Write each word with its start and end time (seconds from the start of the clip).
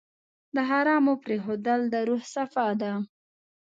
د 0.55 0.57
حرامو 0.69 1.13
پرېښودل 1.23 1.81
د 1.93 1.95
روح 2.07 2.23
صفا 2.35 2.67
ده. 2.81 2.93